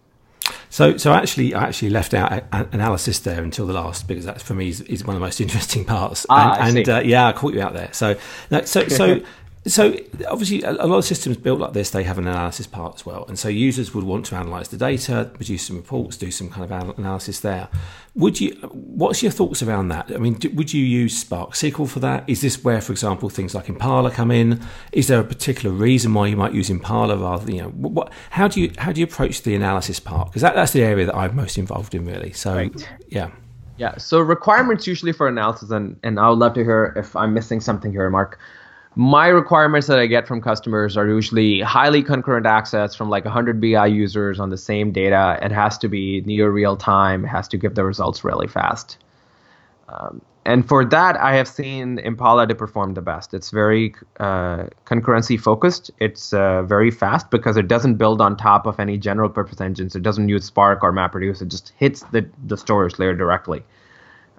[0.71, 4.55] So, so actually, I actually left out analysis there until the last because that for
[4.55, 6.27] me is, is one of the most interesting parts.
[6.29, 7.93] Ah, and, and uh, yeah, I caught you out there.
[7.93, 8.17] So,
[8.65, 9.21] so, so
[9.69, 9.95] so
[10.29, 13.25] obviously, a lot of systems built like this, they have an analysis part as well,
[13.29, 16.71] and so users would want to analyze the data, produce some reports, do some kind
[16.71, 17.69] of analysis there.
[18.15, 18.53] Would you?
[18.73, 20.13] What's your thoughts around that?
[20.13, 22.25] I mean, would you use Spark SQL for that?
[22.29, 24.61] Is this where, for example, things like Impala come in?
[24.93, 27.71] Is there a particular reason why you might use Impala rather than you know?
[27.71, 28.13] What?
[28.31, 30.29] How do you how do you approach the analysis part?
[30.29, 32.33] Because that, that's the area that I'm most involved in, really.
[32.33, 32.89] So right.
[33.09, 33.31] yeah.
[33.77, 37.33] Yeah, so requirements usually for analysis, and, and I would love to hear if I'm
[37.33, 38.37] missing something here, Mark
[38.99, 43.61] my requirements that I get from customers are usually highly concurrent access from like 100
[43.61, 45.39] BI users on the same data.
[45.41, 47.25] It has to be near real time.
[47.25, 48.99] It has to give the results really fast.
[49.89, 53.35] Um, and for that, I have seen Impala to perform the best.
[53.35, 55.93] It's very uh, concurrency focused.
[56.01, 59.95] It's uh, very fast because it doesn't build on top of any general purpose engines.
[59.95, 61.41] It doesn't use Spark or MapReduce.
[61.41, 63.63] It just hits the, the storage layer directly.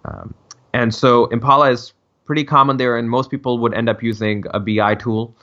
[0.04, 0.34] Um,
[0.74, 1.94] and so Impala is
[2.30, 5.36] pretty common there, and most people would end up using a BI tool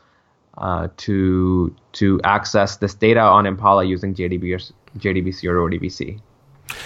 [0.59, 4.61] uh, to to access this data on Impala using JDB or
[5.01, 6.20] JDBC or ODBC.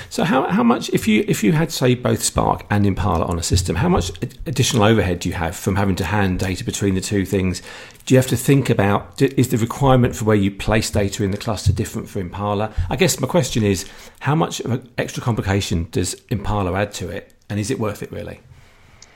[0.08, 3.38] So how, how much if you if you had say both Spark and Impala on
[3.38, 4.10] a system, how much
[4.46, 7.60] additional overhead do you have from having to hand data between the two things?
[8.06, 11.30] Do you have to think about is the requirement for where you place data in
[11.30, 12.72] the cluster different for Impala?
[12.88, 13.86] I guess my question is
[14.20, 14.62] how much
[14.96, 18.40] extra complication does Impala add to it, and is it worth it really?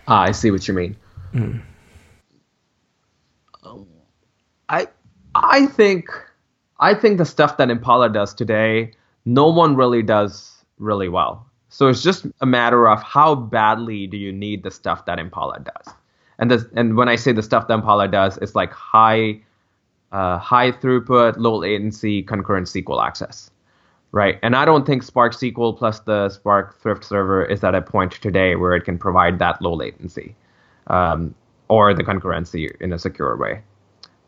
[0.07, 0.97] Ah, I see what you mean.
[1.33, 1.62] Mm.
[4.69, 4.87] I
[5.35, 6.09] I think
[6.81, 8.93] I think the stuff that Impala does today,
[9.25, 11.47] no one really does really well.
[11.69, 15.61] So it's just a matter of how badly do you need the stuff that Impala
[15.61, 15.95] does.
[16.38, 19.40] And and when I say the stuff that Impala does, it's like high
[20.12, 23.51] uh, high throughput, low latency, concurrent SQL access
[24.14, 24.38] right?
[24.42, 28.12] And I don't think Spark SQL plus the Spark Thrift server is at a point
[28.12, 30.37] today where it can provide that low latency
[30.87, 31.35] um,
[31.68, 33.61] or the concurrency in a secure way.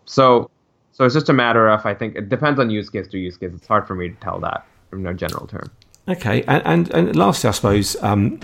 [0.05, 0.51] So,
[0.90, 3.37] so it's just a matter of I think it depends on use case to use
[3.37, 3.53] case.
[3.55, 5.70] It's hard for me to tell that in a general term.
[6.09, 7.96] Okay, and and, and lastly, I suppose.
[8.03, 8.40] Um,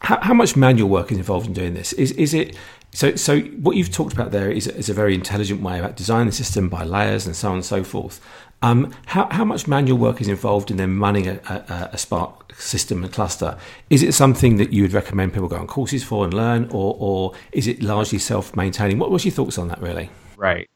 [0.00, 1.92] how, how much manual work is involved in doing this?
[1.94, 2.56] Is is it
[2.92, 3.14] so?
[3.16, 6.32] So what you've talked about there is, is a very intelligent way about designing the
[6.32, 8.20] system by layers and so on and so forth.
[8.60, 12.52] Um, how, how much manual work is involved in them running a, a, a, Spark
[12.56, 13.56] system and cluster?
[13.88, 16.96] Is it something that you would recommend people go on courses for and learn, or,
[16.98, 18.98] or is it largely self maintaining?
[18.98, 20.10] What was your thoughts on that, really?
[20.36, 20.68] Right.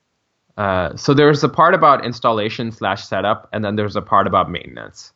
[0.57, 4.49] Uh, so there's a part about installation slash setup, and then there's a part about
[4.49, 5.13] maintenance.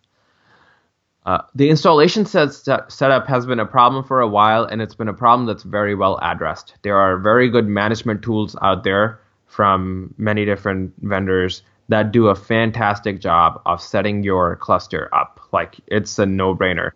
[1.26, 4.94] Uh, the installation set, set, setup has been a problem for a while, and it's
[4.94, 6.74] been a problem that's very well addressed.
[6.82, 12.34] There are very good management tools out there from many different vendors that do a
[12.36, 15.40] fantastic job of setting your cluster up.
[15.52, 16.92] Like it's a no-brainer.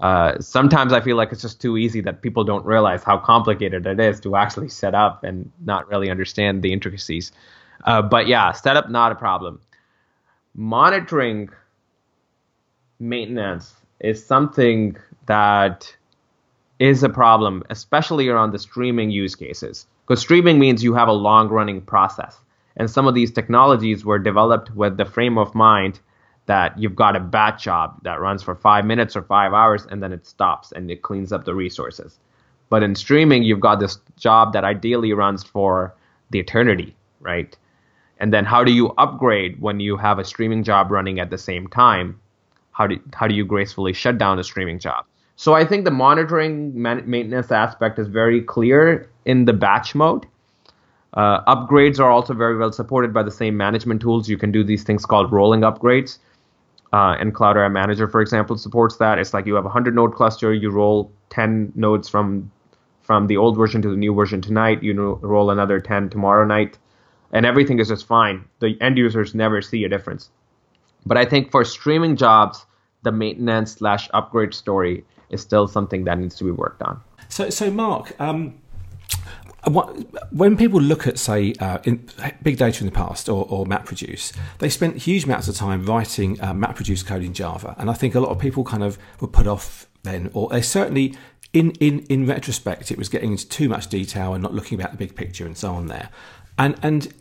[0.00, 3.86] Uh, sometimes I feel like it's just too easy that people don't realize how complicated
[3.86, 7.32] it is to actually set up and not really understand the intricacies.
[7.84, 9.60] Uh, but yeah, setup not a problem.
[10.54, 11.50] Monitoring
[13.00, 15.96] maintenance is something that
[16.78, 19.86] is a problem, especially around the streaming use cases.
[20.06, 22.40] Because streaming means you have a long running process
[22.76, 26.00] And some of these technologies were developed with the frame of mind
[26.46, 30.02] that you've got a batch job that runs for five minutes or five hours and
[30.02, 32.20] then it stops and it cleans up the resources.
[32.68, 35.94] But in streaming, you've got this job that ideally runs for
[36.30, 37.56] the eternity, right?
[38.18, 41.38] And then how do you upgrade when you have a streaming job running at the
[41.38, 42.20] same time?
[42.76, 45.06] How do, how do you gracefully shut down a streaming job?
[45.36, 50.26] So I think the monitoring man- maintenance aspect is very clear in the batch mode.
[51.14, 54.28] Uh, upgrades are also very well supported by the same management tools.
[54.28, 56.18] You can do these things called rolling upgrades.
[56.92, 59.18] Uh, and Cloudera Manager, for example, supports that.
[59.18, 62.50] It's like you have a 100 node cluster, you roll 10 nodes from
[63.00, 66.76] from the old version to the new version tonight, you roll another 10 tomorrow night,
[67.32, 68.44] and everything is just fine.
[68.58, 70.28] The end users never see a difference.
[71.06, 72.66] But I think for streaming jobs,
[73.02, 77.00] the maintenance slash upgrade story is still something that needs to be worked on.
[77.28, 78.60] So, so Mark, um,
[80.30, 81.78] when people look at, say, uh,
[82.42, 86.40] big data in the past or, or, MapReduce, they spent huge amounts of time writing
[86.40, 89.26] uh, MapReduce code in Java, and I think a lot of people kind of were
[89.26, 91.16] put off then, or they certainly,
[91.52, 94.92] in in in retrospect, it was getting into too much detail and not looking about
[94.92, 96.10] the big picture and so on there.
[96.58, 97.12] And and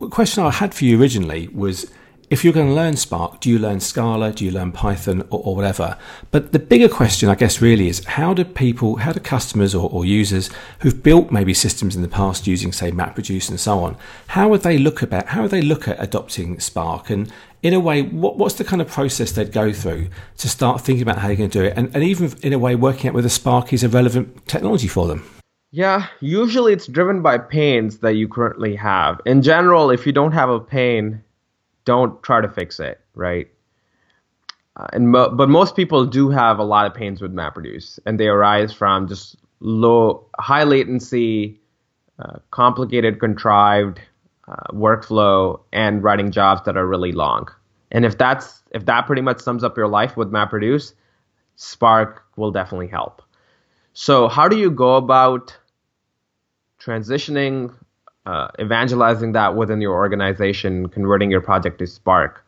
[0.00, 1.90] the question I had for you originally was
[2.30, 4.32] if you're going to learn Spark, do you learn Scala?
[4.32, 5.98] Do you learn Python or, or, whatever?
[6.30, 9.90] But the bigger question, I guess, really is how do people, how do customers or,
[9.90, 13.96] or, users who've built maybe systems in the past using, say, MapReduce and so on,
[14.28, 17.10] how would they look about, how would they look at adopting Spark?
[17.10, 17.32] And
[17.64, 21.02] in a way, what, what's the kind of process they'd go through to start thinking
[21.02, 21.74] about how you're going to do it?
[21.76, 25.08] And, and even in a way, working out whether Spark is a relevant technology for
[25.08, 25.28] them?
[25.72, 29.20] Yeah, usually it's driven by pains that you currently have.
[29.26, 31.22] In general, if you don't have a pain,
[31.84, 33.48] don't try to fix it, right?
[34.76, 38.18] Uh, and mo- but most people do have a lot of pains with MapReduce, and
[38.18, 41.60] they arise from just low, high latency,
[42.18, 44.00] uh, complicated, contrived
[44.48, 47.48] uh, workflow, and writing jobs that are really long.
[47.90, 50.94] And if that's if that pretty much sums up your life with MapReduce,
[51.56, 53.22] Spark will definitely help.
[53.92, 55.56] So how do you go about
[56.80, 57.74] transitioning
[58.26, 62.44] uh, evangelizing that within your organization, converting your project to Spark.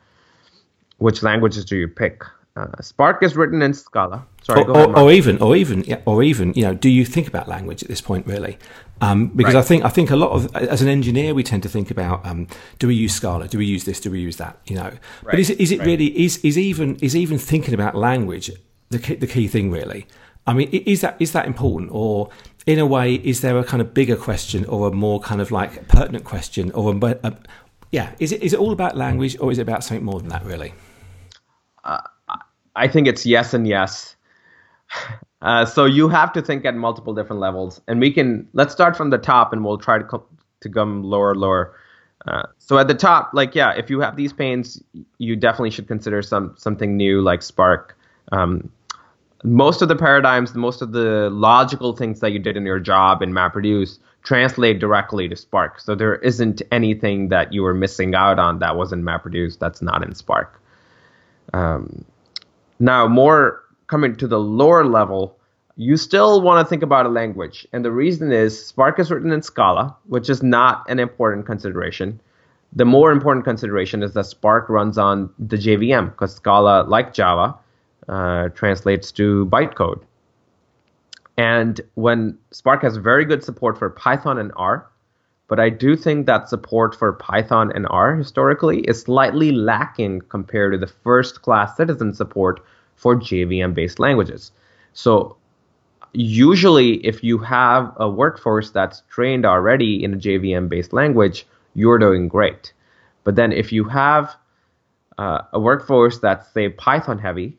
[0.98, 2.22] Which languages do you pick?
[2.54, 4.26] Uh, Spark is written in Scala.
[4.42, 7.26] Sorry, or, or, or, even, or even, yeah, or even, you know, do you think
[7.26, 8.58] about language at this point, really?
[9.00, 9.60] Um, because right.
[9.60, 12.24] I think, I think a lot of, as an engineer, we tend to think about,
[12.26, 12.46] um,
[12.78, 13.48] do we use Scala?
[13.48, 14.00] Do we use this?
[14.00, 14.58] Do we use that?
[14.66, 15.00] You know, right.
[15.24, 15.86] but is, is it right.
[15.86, 18.50] really, is, is even, is even thinking about language
[18.90, 20.06] the key, the key thing, really?
[20.46, 22.28] I mean, is that, is that important, or
[22.66, 25.50] in a way, is there a kind of bigger question or a more kind of
[25.50, 27.36] like pertinent question or a, a
[27.90, 30.28] yeah, is it is it all about language or is it about something more than
[30.28, 30.72] that really?
[31.84, 32.00] Uh,
[32.74, 34.16] I think it's yes and yes.
[35.42, 38.96] Uh, so you have to think at multiple different levels, and we can let's start
[38.96, 40.22] from the top, and we'll try to come
[40.60, 41.74] to come lower, lower.
[42.28, 44.80] Uh, so at the top, like yeah, if you have these pains,
[45.18, 47.98] you definitely should consider some something new like Spark.
[48.30, 48.70] Um,
[49.42, 53.22] most of the paradigms, most of the logical things that you did in your job
[53.22, 55.80] in MapReduce translate directly to Spark.
[55.80, 59.82] So there isn't anything that you were missing out on that was in MapReduce that's
[59.82, 60.60] not in Spark.
[61.52, 62.04] Um,
[62.78, 65.36] now, more coming to the lower level,
[65.76, 67.66] you still want to think about a language.
[67.72, 72.20] And the reason is Spark is written in Scala, which is not an important consideration.
[72.72, 77.56] The more important consideration is that Spark runs on the JVM because Scala, like Java,
[78.08, 80.02] uh, translates to bytecode.
[81.36, 84.86] And when Spark has very good support for Python and R,
[85.48, 90.72] but I do think that support for Python and R historically is slightly lacking compared
[90.72, 92.64] to the first class citizen support
[92.96, 94.52] for JVM based languages.
[94.92, 95.36] So,
[96.12, 101.98] usually, if you have a workforce that's trained already in a JVM based language, you're
[101.98, 102.72] doing great.
[103.24, 104.34] But then, if you have
[105.18, 107.58] uh, a workforce that's, say, Python heavy,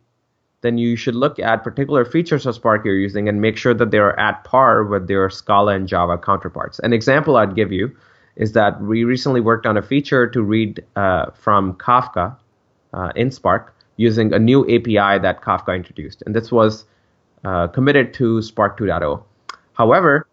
[0.63, 3.91] then you should look at particular features of Spark you're using and make sure that
[3.91, 6.79] they are at par with their Scala and Java counterparts.
[6.79, 7.95] An example I'd give you
[8.37, 12.35] is that we recently worked on a feature to read uh, from Kafka
[12.93, 16.23] uh, in Spark using a new API that Kafka introduced.
[16.25, 16.85] And this was
[17.43, 19.21] uh, committed to Spark 2.0.
[19.73, 20.27] However,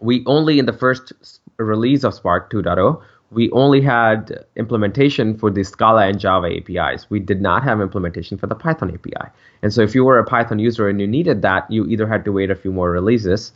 [0.00, 1.12] we only in the first
[1.56, 3.00] release of Spark 2.0,
[3.30, 7.08] we only had implementation for the Scala and Java APIs.
[7.10, 9.30] We did not have implementation for the Python API.
[9.62, 12.24] And so if you were a Python user and you needed that, you either had
[12.24, 13.52] to wait a few more releases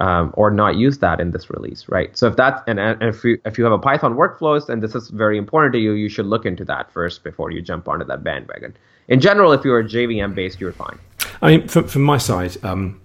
[0.00, 2.16] um, or not use that in this release, right?
[2.16, 4.94] So if that's and, and if you if you have a Python workflows and this
[4.94, 8.04] is very important to you, you should look into that first before you jump onto
[8.04, 8.76] that bandwagon.
[9.08, 10.98] In general, if you're JVM based, you're fine.
[11.42, 13.00] I mean, from, from my side, um,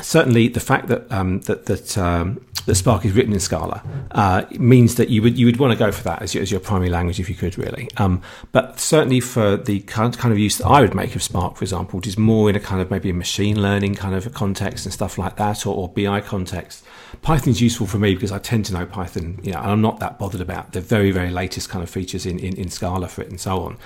[0.00, 4.44] certainly the fact that um, that that um, that Spark is written in Scala uh,
[4.58, 6.60] means that you would you would want to go for that as your, as your
[6.60, 7.88] primary language if you could really.
[7.96, 8.20] Um,
[8.52, 11.64] but certainly for the kind kind of use that I would make of Spark, for
[11.64, 14.84] example, which is more in a kind of maybe a machine learning kind of context
[14.84, 16.84] and stuff like that, or, or BI context.
[17.22, 19.80] Python is useful for me because I tend to know Python, you know, and I'm
[19.80, 23.08] not that bothered about the very very latest kind of features in, in, in Scala
[23.08, 23.78] for it and so on.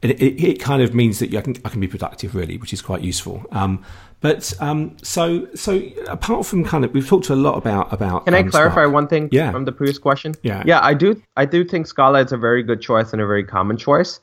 [0.00, 2.72] It, it, it, kind of means that I can, I can be productive really, which
[2.72, 3.44] is quite useful.
[3.50, 3.84] Um,
[4.20, 8.24] but um, so so apart from kind of we've talked a lot about about.
[8.24, 8.92] Can I um, clarify Spark.
[8.92, 9.50] one thing yeah.
[9.50, 10.34] from the previous question?
[10.42, 13.26] Yeah, yeah, I do I do think Scala is a very good choice and a
[13.26, 14.20] very common choice.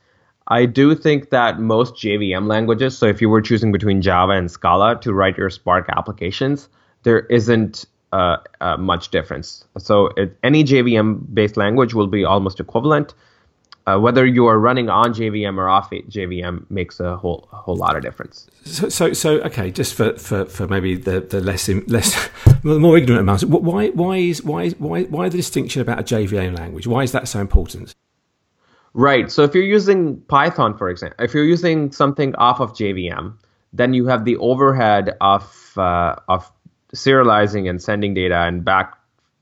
[0.48, 4.52] I do think that most JVM languages, so if you were choosing between Java and
[4.52, 6.70] Scala to write your Spark applications,
[7.04, 9.66] there isn't uh, uh, much difference.
[9.78, 13.14] So it, any JVM based language will be almost equivalent
[13.88, 17.76] uh, whether you are running on JVM or off JVM makes a whole a whole
[17.76, 18.48] lot of difference.
[18.64, 22.30] So, so, so okay, just for, for, for maybe the, the less less
[22.64, 26.58] the more ignorant amounts, why why is why why why the distinction about a JVM
[26.58, 26.88] language?
[26.88, 27.94] Why is that so important?
[28.94, 29.30] Right.
[29.30, 33.34] So if you're using Python, for example, if you're using something off of JVM,
[33.74, 36.52] then you have the overhead of uh, of
[36.96, 38.94] serializing and sending data and back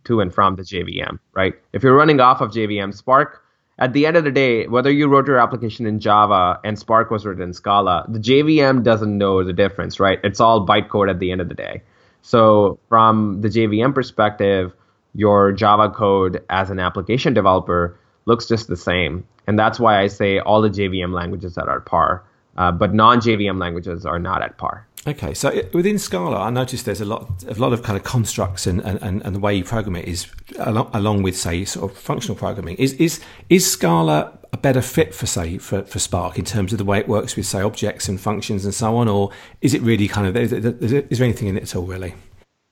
[0.05, 1.19] to and from the JVM.
[1.33, 1.53] Right.
[1.71, 3.42] If you're running off of JVM, Spark
[3.79, 7.09] at the end of the day, whether you wrote your application in Java and Spark
[7.09, 10.19] was written in Scala, the JVM doesn't know the difference, right?
[10.23, 11.81] It's all bytecode at the end of the day.
[12.21, 14.73] So from the JVM perspective,
[15.15, 19.27] your Java code as an application developer looks just the same.
[19.47, 22.23] And that's why I say all the JVM languages are at par,
[22.57, 24.87] uh, but non-JVM languages are not at par.
[25.05, 28.65] Okay, so within Scala, I noticed there's a lot, a lot of kind of constructs,
[28.65, 30.27] and, and, and the way you program it is
[30.59, 32.77] along, along with, say, sort of functional programming.
[32.77, 36.77] Is is is Scala a better fit for, say, for, for Spark in terms of
[36.77, 39.31] the way it works with, say, objects and functions and so on, or
[39.61, 42.15] is it really kind of is, is there anything in it at all, really?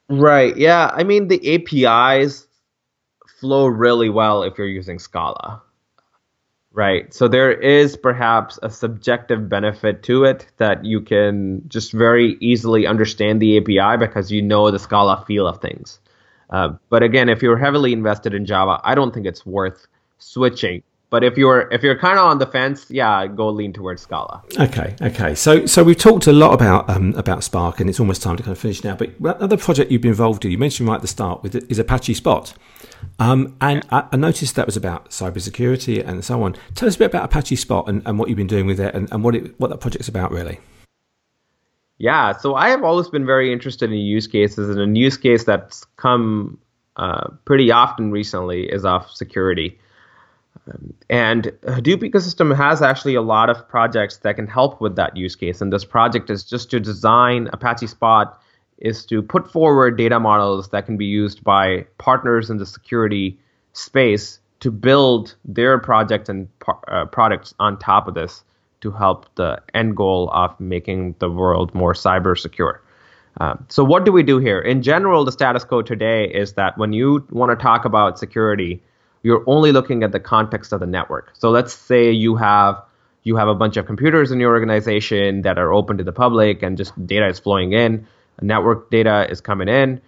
[0.08, 0.56] Right.
[0.56, 0.92] Yeah.
[0.94, 2.48] I mean, the APIs
[3.42, 5.62] flow really well if you're using Scala.
[6.74, 7.14] Right.
[7.14, 12.88] So there is perhaps a subjective benefit to it that you can just very easily
[12.88, 16.00] understand the API because you know the Scala feel of things.
[16.50, 19.86] Uh, but again, if you're heavily invested in Java, I don't think it's worth
[20.18, 20.84] switching.
[21.12, 24.42] But if you're if you're kind of on the fence, yeah, go lean towards Scala.
[24.58, 25.36] Okay, okay.
[25.36, 28.44] So so we've talked a lot about um, about Spark, and it's almost time to
[28.44, 28.96] kind of finish now.
[28.96, 31.80] But another project you've been involved in, you mentioned right at the start, with is
[31.80, 32.54] Apache Spot.
[33.20, 36.56] Um, and I, I, noticed that was about cybersecurity and so on.
[36.76, 38.94] Tell us a bit about Apache Spot and, and what you've been doing with it
[38.94, 40.60] and, and what it, what that project's about, really.
[41.98, 45.44] Yeah, so I have always been very interested in use cases, and a use case
[45.44, 46.60] that's come
[46.96, 49.78] uh, pretty often recently is of security.
[50.68, 55.18] Um, and Hadoop ecosystem has actually a lot of projects that can help with that
[55.18, 55.62] use case.
[55.62, 58.40] And this project is just to design Apache Spot
[58.78, 63.40] is to put forward data models that can be used by partners in the security
[63.74, 66.48] space to build their projects and
[66.88, 68.44] uh, products on top of this
[68.82, 72.82] to help the end goal of making the world more cyber secure.
[73.40, 74.60] Uh, so, what do we do here?
[74.60, 78.82] In general, the status quo today is that when you want to talk about security,
[79.24, 81.32] you're only looking at the context of the network.
[81.34, 82.82] So, let's say you have
[83.24, 86.64] you have a bunch of computers in your organization that are open to the public
[86.64, 88.08] and just data is flowing in
[88.42, 90.02] network data is coming in,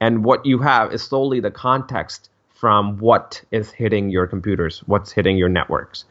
[0.00, 5.12] and what you have is solely the context from what is hitting your computers, what's
[5.12, 6.04] hitting your networks.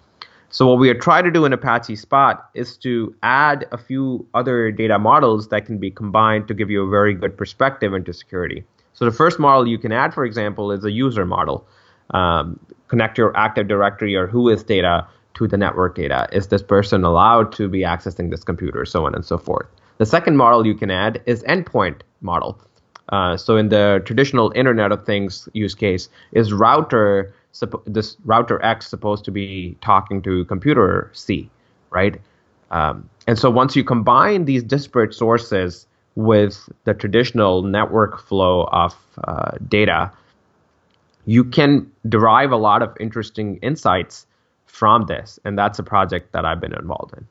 [0.52, 4.26] So what we are trying to do in Apache Spot is to add a few
[4.34, 8.14] other data models that can be combined to give you a very good perspective into
[8.14, 8.64] security.
[8.94, 11.68] So the first model you can add, for example, is a user model.
[12.12, 16.28] Um, connect your Active Directory or Whois data to the network data.
[16.32, 19.68] Is this person allowed to be accessing this computer, so on and so forth.
[19.98, 22.60] The second model you can add is endpoint model.
[23.10, 27.34] Uh, so in the traditional Internet of Things use case, is router
[27.86, 31.50] this router X supposed to be talking to computer C,
[31.90, 32.22] right?
[32.72, 38.96] Um, and so once you combine these disparate sources with the traditional network flow of
[39.24, 40.12] uh, data,
[41.30, 44.26] you can derive a lot of interesting insights
[44.66, 47.28] from this, and that's a project that I've been involved in.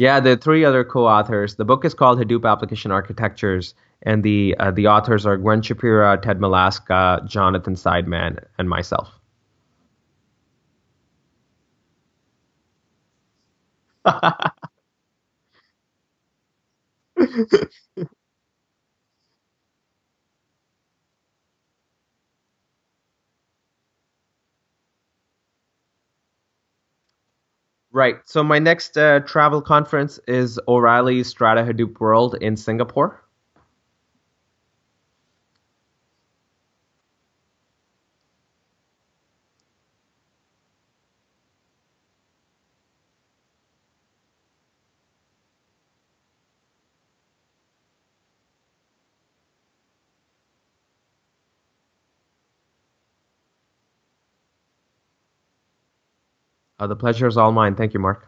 [0.00, 1.56] Yeah, the three other co-authors.
[1.56, 6.20] The book is called Hadoop Application Architectures, and the uh, the authors are Gwen Shapira,
[6.22, 9.10] Ted Malaska, Jonathan Seidman, and myself.
[27.92, 28.16] Right.
[28.24, 33.20] So my next uh, travel conference is O'Reilly Strata Hadoop World in Singapore.
[56.80, 57.76] Uh, the pleasure is all mine.
[57.76, 58.26] Thank you, Mark.